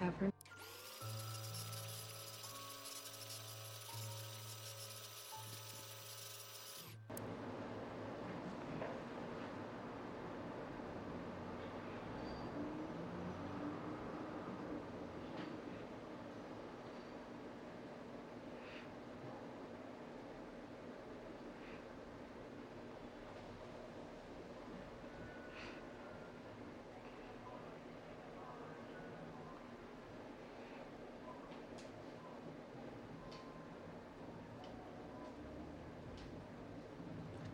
Tavern. 0.00 0.32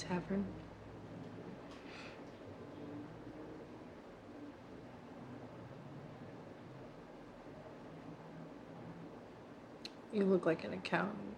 Tavern. 0.09 0.45
You 10.13 10.25
look 10.25 10.47
like 10.47 10.65
an 10.65 10.73
accountant. 10.73 11.37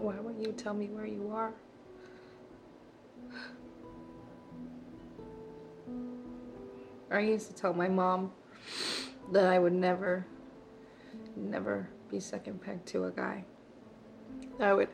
Why 0.00 0.18
won't 0.18 0.40
you 0.40 0.52
tell 0.52 0.72
me 0.72 0.86
where 0.86 1.04
you 1.04 1.30
are? 1.30 1.52
I 7.10 7.20
used 7.20 7.48
to 7.48 7.54
tell 7.54 7.74
my 7.74 7.88
mom 7.88 8.32
that 9.30 9.44
I 9.44 9.58
would 9.58 9.74
never, 9.74 10.24
never 11.36 11.90
be 12.10 12.18
second 12.18 12.62
pegged 12.62 12.86
to 12.86 13.04
a 13.04 13.10
guy. 13.10 13.44
I 14.58 14.72
would 14.72 14.88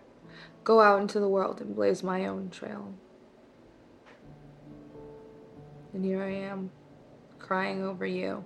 go 0.65 0.81
out 0.81 1.01
into 1.01 1.21
the 1.21 1.29
world 1.29 1.61
and 1.61 1.77
blaze 1.77 2.03
my 2.03 2.27
own 2.27 2.51
trail. 2.51 2.93
And 5.95 6.05
here 6.05 6.21
I 6.21 6.33
am, 6.33 6.73
crying 7.39 7.85
over 7.85 8.05
you. 8.05 8.45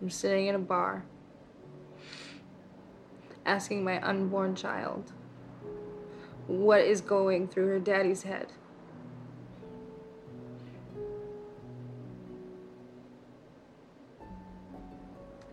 I'm 0.00 0.08
sitting 0.08 0.46
in 0.46 0.54
a 0.54 0.58
bar, 0.60 1.04
asking 3.46 3.84
my 3.84 4.00
unborn 4.02 4.54
child 4.54 5.12
what 6.46 6.80
is 6.80 7.00
going 7.00 7.48
through 7.48 7.68
her 7.68 7.78
daddy's 7.78 8.22
head. 8.24 8.52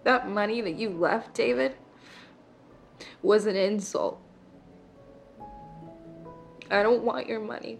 That 0.03 0.27
money 0.27 0.59
that 0.61 0.75
you 0.75 0.89
left, 0.89 1.33
David, 1.33 1.75
was 3.21 3.45
an 3.45 3.55
insult. 3.55 4.19
I 6.69 6.83
don't 6.83 7.03
want 7.03 7.27
your 7.27 7.39
money. 7.39 7.79